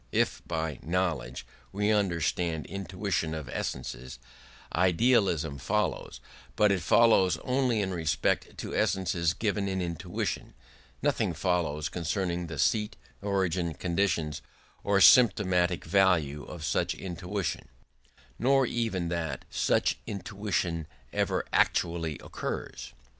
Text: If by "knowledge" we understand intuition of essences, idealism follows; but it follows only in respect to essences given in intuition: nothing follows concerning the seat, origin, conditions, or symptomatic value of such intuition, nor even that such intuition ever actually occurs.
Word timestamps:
If 0.11 0.41
by 0.47 0.79
"knowledge" 0.81 1.45
we 1.71 1.91
understand 1.91 2.65
intuition 2.65 3.35
of 3.35 3.47
essences, 3.47 4.17
idealism 4.73 5.59
follows; 5.59 6.19
but 6.55 6.71
it 6.71 6.81
follows 6.81 7.37
only 7.43 7.81
in 7.83 7.93
respect 7.93 8.57
to 8.57 8.75
essences 8.75 9.35
given 9.35 9.67
in 9.67 9.79
intuition: 9.79 10.55
nothing 11.03 11.33
follows 11.35 11.87
concerning 11.87 12.47
the 12.47 12.57
seat, 12.57 12.97
origin, 13.21 13.75
conditions, 13.75 14.41
or 14.83 14.99
symptomatic 15.01 15.85
value 15.85 16.45
of 16.45 16.65
such 16.65 16.95
intuition, 16.95 17.67
nor 18.39 18.65
even 18.65 19.09
that 19.09 19.45
such 19.51 19.99
intuition 20.07 20.87
ever 21.13 21.45
actually 21.53 22.17
occurs. 22.23 22.93